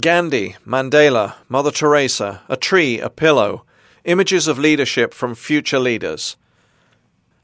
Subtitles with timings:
[0.00, 3.66] Gandhi, Mandela, Mother Teresa, a tree, a pillow,
[4.04, 6.38] images of leadership from future leaders.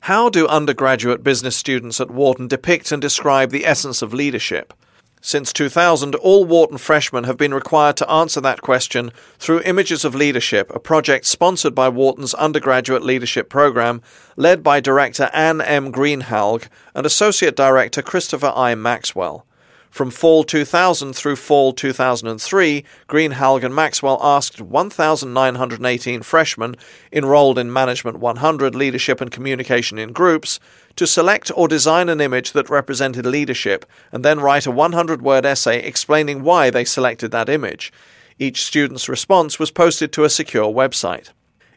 [0.03, 4.73] How do undergraduate business students at Wharton depict and describe the essence of leadership?
[5.21, 10.15] Since 2000, all Wharton freshmen have been required to answer that question through Images of
[10.15, 14.01] Leadership, a project sponsored by Wharton's undergraduate leadership program,
[14.37, 15.93] led by director Anne M.
[15.93, 18.75] Greenhalgh and associate director Christopher I.
[18.75, 19.45] Maxwell.
[19.91, 26.77] From fall 2000 through fall 2003, Greenhalgh and Maxwell asked 1,918 freshmen
[27.13, 30.61] enrolled in Management 100 Leadership and Communication in Groups
[30.97, 35.47] to select or design an image that represented leadership and then write a 100 word
[35.47, 37.93] essay explaining why they selected that image.
[38.39, 41.31] Each student's response was posted to a secure website.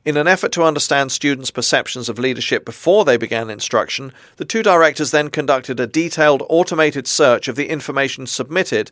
[0.03, 4.63] In an effort to understand students' perceptions of leadership before they began instruction, the two
[4.63, 8.89] directors then conducted a detailed automated search of the information submitted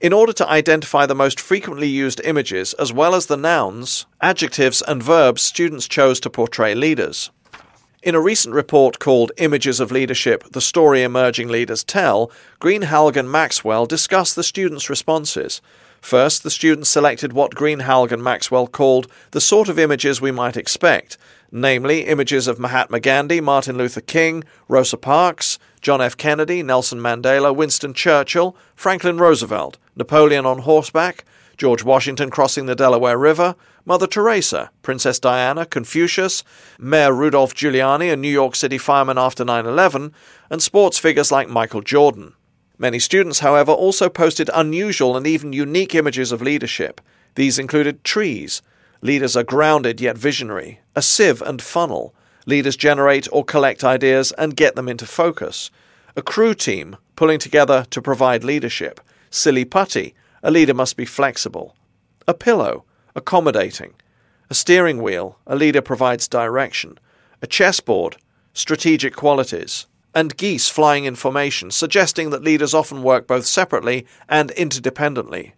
[0.00, 4.80] in order to identify the most frequently used images as well as the nouns, adjectives,
[4.82, 7.32] and verbs students chose to portray leaders.
[8.04, 12.30] In a recent report called Images of Leadership The Story Emerging Leaders Tell,
[12.60, 15.62] Greenhalgh and Maxwell discuss the students' responses.
[16.02, 20.58] First, the students selected what Greenhalgh and Maxwell called the sort of images we might
[20.58, 21.16] expect,
[21.50, 26.14] namely images of Mahatma Gandhi, Martin Luther King, Rosa Parks, John F.
[26.14, 31.24] Kennedy, Nelson Mandela, Winston Churchill, Franklin Roosevelt, Napoleon on horseback,
[31.56, 36.42] George Washington crossing the Delaware River, Mother Teresa, Princess Diana, Confucius,
[36.78, 40.12] Mayor Rudolph Giuliani, a New York City fireman after 9 11,
[40.50, 42.34] and sports figures like Michael Jordan.
[42.78, 47.00] Many students, however, also posted unusual and even unique images of leadership.
[47.36, 48.62] These included trees.
[49.00, 50.80] Leaders are grounded yet visionary.
[50.96, 52.14] A sieve and funnel.
[52.46, 55.70] Leaders generate or collect ideas and get them into focus.
[56.16, 59.00] A crew team, pulling together to provide leadership.
[59.30, 60.14] Silly putty.
[60.44, 61.74] A leader must be flexible.
[62.28, 62.84] A pillow.
[63.16, 63.94] Accommodating.
[64.50, 65.38] A steering wheel.
[65.46, 67.00] A leader provides direction.
[67.42, 68.18] A chessboard.
[68.52, 74.50] Strategic qualities and geese flying in formation, suggesting that leaders often work both separately and
[74.50, 75.52] interdependently.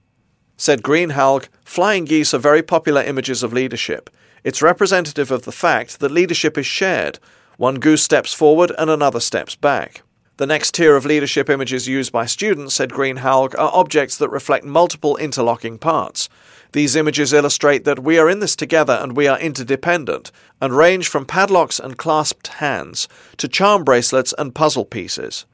[0.56, 4.08] Said Greenhalgh, flying geese are very popular images of leadership.
[4.42, 7.18] It's representative of the fact that leadership is shared.
[7.58, 10.02] One goose steps forward and another steps back.
[10.38, 14.66] The next tier of leadership images used by students, said Greenhalgh, are objects that reflect
[14.66, 16.28] multiple interlocking parts.
[16.72, 20.30] These images illustrate that we are in this together and we are interdependent,
[20.60, 23.08] and range from padlocks and clasped hands
[23.38, 25.46] to charm bracelets and puzzle pieces.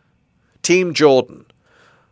[0.62, 1.46] Team Jordan.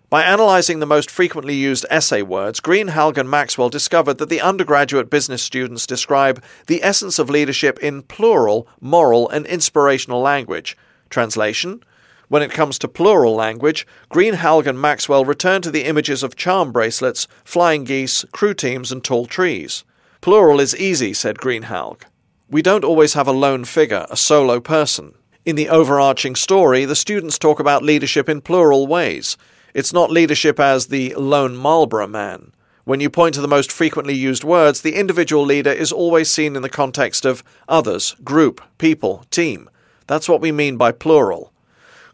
[0.08, 5.10] By analyzing the most frequently used essay words, Greenhalgh and Maxwell discovered that the undergraduate
[5.10, 10.76] business students describe the essence of leadership in plural, moral, and inspirational language.
[11.08, 11.82] Translation
[12.30, 16.70] when it comes to plural language, Greenhalgh and Maxwell return to the images of charm
[16.70, 19.82] bracelets, flying geese, crew teams, and tall trees.
[20.20, 22.02] Plural is easy, said Greenhalgh.
[22.48, 25.14] We don't always have a lone figure, a solo person.
[25.44, 29.36] In the overarching story, the students talk about leadership in plural ways.
[29.74, 32.52] It's not leadership as the lone Marlboro man.
[32.84, 36.54] When you point to the most frequently used words, the individual leader is always seen
[36.54, 39.68] in the context of others, group, people, team.
[40.06, 41.49] That's what we mean by plural.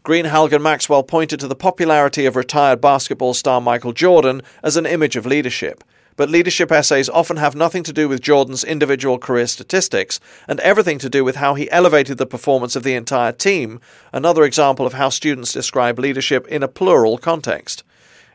[0.07, 4.85] Greenhalgh and Maxwell pointed to the popularity of retired basketball star Michael Jordan as an
[4.85, 5.83] image of leadership.
[6.15, 10.97] But leadership essays often have nothing to do with Jordan's individual career statistics and everything
[10.99, 13.81] to do with how he elevated the performance of the entire team,
[14.13, 17.83] another example of how students describe leadership in a plural context.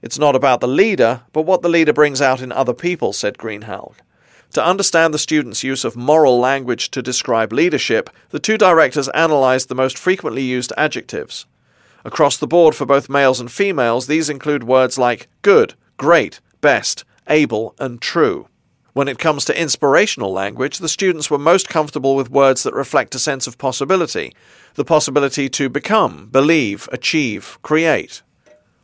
[0.03, 3.39] It's not about the leader, but what the leader brings out in other people, said
[3.39, 3.97] Greenhalgh.
[4.53, 9.71] To understand the students' use of moral language to describe leadership, the two directors analyzed
[9.71, 11.47] the most frequently used adjectives.
[12.05, 17.05] Across the board for both males and females, these include words like good, great, best,
[17.29, 18.49] able, and true.
[18.93, 23.15] When it comes to inspirational language, the students were most comfortable with words that reflect
[23.15, 24.35] a sense of possibility,
[24.75, 28.23] the possibility to become, believe, achieve, create.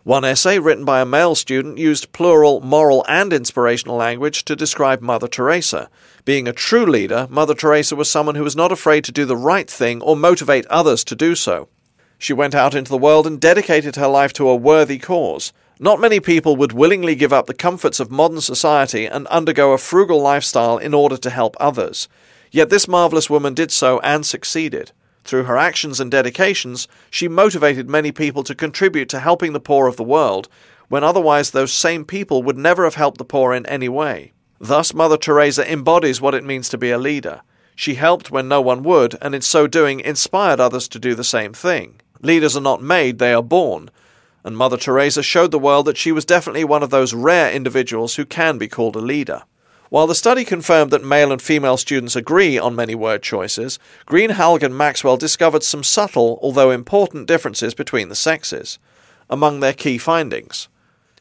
[0.04, 5.02] One essay, written by a male student, used plural, moral, and inspirational language to describe
[5.02, 5.90] Mother Teresa.
[6.24, 9.36] Being a true leader, Mother Teresa was someone who was not afraid to do the
[9.36, 11.68] right thing or motivate others to do so.
[12.18, 15.52] She went out into the world and dedicated her life to a worthy cause.
[15.78, 19.78] Not many people would willingly give up the comforts of modern society and undergo a
[19.78, 22.08] frugal lifestyle in order to help others.
[22.50, 24.90] Yet this marvelous woman did so and succeeded.
[25.22, 29.86] Through her actions and dedications, she motivated many people to contribute to helping the poor
[29.86, 30.48] of the world,
[30.88, 34.32] when otherwise those same people would never have helped the poor in any way.
[34.58, 37.42] Thus, Mother Teresa embodies what it means to be a leader.
[37.76, 41.22] She helped when no one would, and in so doing inspired others to do the
[41.22, 42.00] same thing.
[42.22, 43.90] Leaders are not made, they are born.
[44.44, 48.14] and Mother Teresa showed the world that she was definitely one of those rare individuals
[48.14, 49.42] who can be called a leader.
[49.90, 54.62] While the study confirmed that male and female students agree on many word choices, Greenhalgh
[54.62, 58.78] and Maxwell discovered some subtle, although important, differences between the sexes.
[59.30, 60.68] Among their key findings,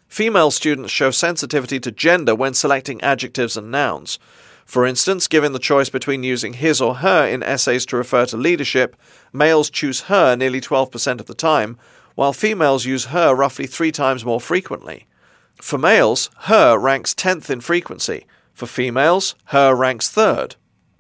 [0.08, 4.20] female students show sensitivity to gender when selecting adjectives and nouns.
[4.68, 8.36] For instance, given the choice between using his or her in essays to refer to
[8.36, 8.98] leadership,
[9.32, 11.78] males choose her nearly 12% of the time,
[12.16, 15.08] while females use her roughly three times more frequently.
[15.56, 20.58] For males, her ranks 10th in frequency, for females, her ranks third.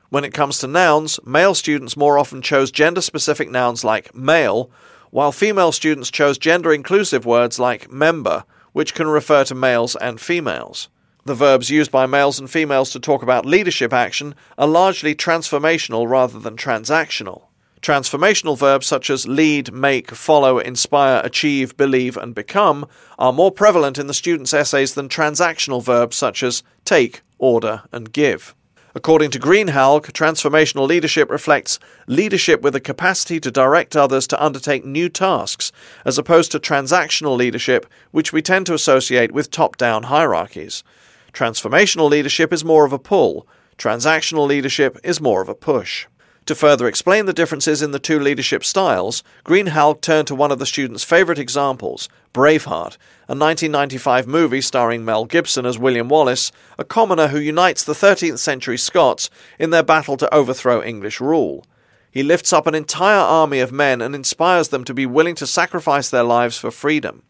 [0.10, 4.72] When it comes to nouns, male students more often chose gender specific nouns like male,
[5.12, 10.22] while female students chose gender inclusive words like member, which can refer to males and
[10.22, 10.88] females.
[11.27, 16.09] The verbs used by males and females to talk about leadership action are largely transformational
[16.09, 17.47] rather than transactional.
[17.81, 22.88] Transformational verbs such as lead, make, follow, inspire, achieve, believe, and become
[23.19, 28.13] are more prevalent in the students' essays than transactional verbs such as take, order, and
[28.13, 28.56] give.
[28.95, 31.77] According to Greenhalgh, transformational leadership reflects
[32.07, 35.73] leadership with the capacity to direct others to undertake new tasks,
[36.06, 40.85] as opposed to transactional leadership, which we tend to associate with top down hierarchies.
[41.33, 43.47] Transformational leadership is more of a pull,
[43.77, 46.07] transactional leadership is more of a push.
[46.47, 50.59] To further explain the differences in the two leadership styles, Greenhalgh turned to one of
[50.59, 52.95] the students' favourite examples, Braveheart,
[53.27, 58.39] a 1995 movie starring Mel Gibson as William Wallace, a commoner who unites the 13th
[58.39, 61.65] century Scots in their battle to overthrow English rule.
[62.09, 65.45] He lifts up an entire army of men and inspires them to be willing to
[65.45, 67.23] sacrifice their lives for freedom.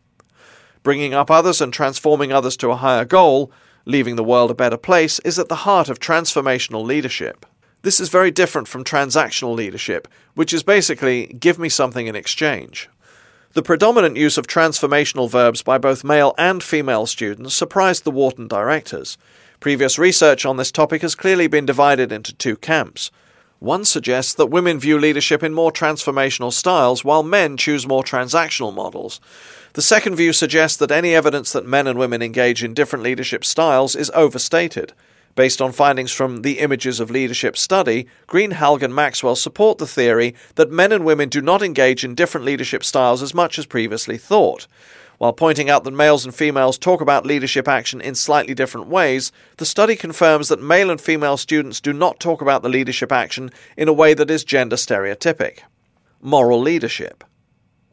[0.84, 3.52] Bringing up others and transforming others to a higher goal,
[3.88, 7.46] leaving the world a better place, is at the heart of transformational leadership.
[7.84, 12.90] This is very different from transactional leadership, which is basically give me something in exchange.
[13.54, 18.48] The predominant use of transformational verbs by both male and female students surprised the Wharton
[18.48, 19.18] directors.
[19.62, 23.10] Previous research on this topic has clearly been divided into two camps.
[23.60, 28.74] One suggests that women view leadership in more transformational styles, while men choose more transactional
[28.74, 29.20] models.
[29.74, 33.44] The second view suggests that any evidence that men and women engage in different leadership
[33.44, 34.94] styles is overstated.
[35.34, 40.34] Based on findings from the Images of Leadership study, Greenhalgh and Maxwell support the theory
[40.56, 44.18] that men and women do not engage in different leadership styles as much as previously
[44.18, 44.66] thought.
[45.18, 49.32] While pointing out that males and females talk about leadership action in slightly different ways,
[49.58, 53.50] the study confirms that male and female students do not talk about the leadership action
[53.76, 55.60] in a way that is gender stereotypic.
[56.22, 57.24] Moral leadership.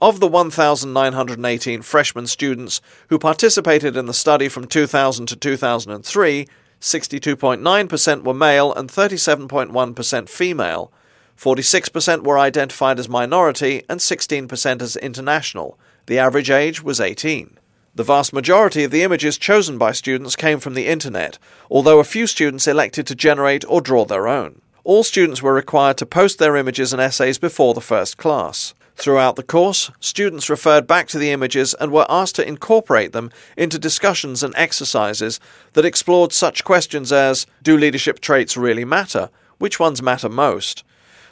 [0.03, 6.47] Of the 1,918 freshman students who participated in the study from 2000 to 2003,
[6.79, 10.93] 62.9% were male and 37.1% female.
[11.39, 15.79] 46% were identified as minority and 16% as international.
[16.07, 17.59] The average age was 18.
[17.95, 21.39] The vast majority of the images chosen by students came from the internet,
[21.71, 24.61] although a few students elected to generate or draw their own.
[24.85, 28.75] All students were required to post their images and essays before the first class.
[28.97, 33.31] Throughout the course, students referred back to the images and were asked to incorporate them
[33.57, 35.41] into discussions and exercises
[35.73, 39.31] that explored such questions as Do leadership traits really matter?
[39.57, 40.85] Which ones matter most?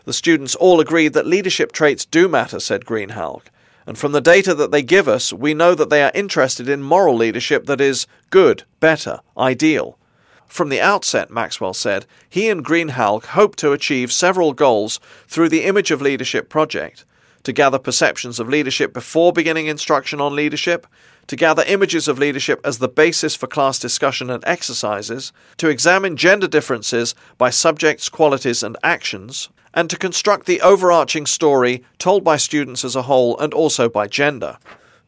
[0.05, 3.43] The students all agreed that leadership traits do matter, said Greenhalgh.
[3.87, 6.83] And from the data that they give us, we know that they are interested in
[6.83, 9.99] moral leadership that is good, better, ideal.
[10.47, 15.65] From the outset, Maxwell said, he and Greenhalgh hoped to achieve several goals through the
[15.65, 17.05] Image of Leadership project
[17.43, 20.87] to gather perceptions of leadership before beginning instruction on leadership,
[21.27, 26.17] to gather images of leadership as the basis for class discussion and exercises, to examine
[26.17, 32.37] gender differences by subjects, qualities, and actions, and to construct the overarching story told by
[32.37, 34.59] students as a whole and also by gender.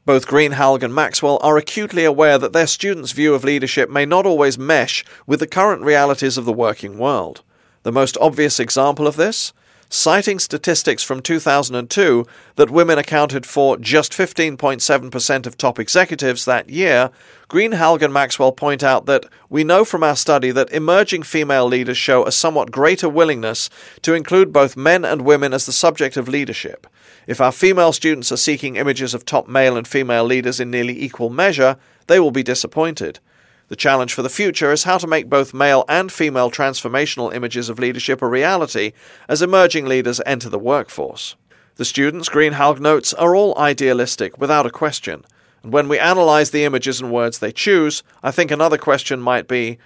[0.06, 4.26] Both Greenhalgh and Maxwell are acutely aware that their students' view of leadership may not
[4.26, 7.42] always mesh with the current realities of the working world.
[7.85, 9.52] The most obvious example of this
[9.94, 17.10] citing statistics from 2002 that women accounted for just 15.7% of top executives that year,
[17.48, 21.96] Greenhalgh and Maxwell point out that we know from our study that emerging female leaders
[21.96, 23.70] show a somewhat greater willingness
[24.02, 26.88] to include both men and women as the subject of leadership.
[27.28, 31.00] If our female students are seeking images of top male and female leaders in nearly
[31.00, 31.76] equal measure,
[32.08, 33.20] they will be disappointed.
[33.68, 37.68] The challenge for the future is how to make both male and female transformational images
[37.68, 38.92] of leadership a reality
[39.28, 41.35] as emerging leaders enter the workforce.
[41.76, 45.25] The students, Greenhalgh notes, are all idealistic, without a question.
[45.62, 49.49] And when we analyze the images and words they choose, I think another question might
[49.49, 49.78] be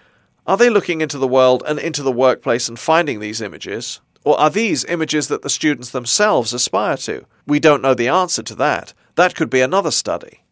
[0.47, 4.01] are they looking into the world and into the workplace and finding these images?
[4.25, 7.27] Or are these images that the students themselves aspire to?
[7.47, 8.95] We don't know the answer to that.
[9.15, 10.43] That could be another study.